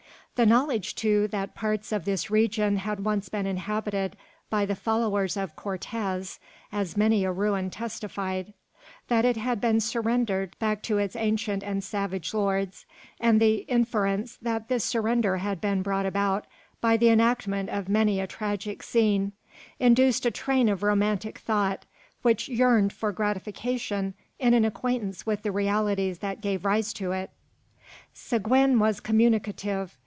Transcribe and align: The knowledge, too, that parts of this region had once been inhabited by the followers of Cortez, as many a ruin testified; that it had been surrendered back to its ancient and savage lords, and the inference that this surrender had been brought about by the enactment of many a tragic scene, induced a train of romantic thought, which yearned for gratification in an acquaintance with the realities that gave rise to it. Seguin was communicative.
The 0.35 0.45
knowledge, 0.47 0.95
too, 0.95 1.27
that 1.27 1.53
parts 1.53 1.91
of 1.91 2.03
this 2.03 2.31
region 2.31 2.77
had 2.77 3.05
once 3.05 3.29
been 3.29 3.45
inhabited 3.45 4.17
by 4.49 4.65
the 4.65 4.73
followers 4.75 5.37
of 5.37 5.55
Cortez, 5.55 6.39
as 6.71 6.97
many 6.97 7.23
a 7.23 7.31
ruin 7.31 7.69
testified; 7.69 8.51
that 9.07 9.23
it 9.23 9.37
had 9.37 9.61
been 9.61 9.79
surrendered 9.79 10.57
back 10.57 10.81
to 10.83 10.97
its 10.97 11.15
ancient 11.15 11.61
and 11.61 11.83
savage 11.83 12.33
lords, 12.33 12.87
and 13.19 13.39
the 13.39 13.57
inference 13.67 14.37
that 14.41 14.67
this 14.67 14.83
surrender 14.83 15.37
had 15.37 15.61
been 15.61 15.83
brought 15.83 16.07
about 16.07 16.47
by 16.79 16.97
the 16.97 17.09
enactment 17.09 17.69
of 17.69 17.87
many 17.87 18.19
a 18.19 18.25
tragic 18.25 18.81
scene, 18.81 19.33
induced 19.79 20.25
a 20.25 20.31
train 20.31 20.67
of 20.69 20.81
romantic 20.81 21.37
thought, 21.37 21.85
which 22.23 22.49
yearned 22.49 22.91
for 22.91 23.11
gratification 23.11 24.15
in 24.39 24.55
an 24.55 24.65
acquaintance 24.65 25.23
with 25.23 25.43
the 25.43 25.51
realities 25.51 26.17
that 26.17 26.41
gave 26.41 26.65
rise 26.65 26.93
to 26.93 27.11
it. 27.11 27.29
Seguin 28.11 28.79
was 28.79 28.99
communicative. 28.99 29.95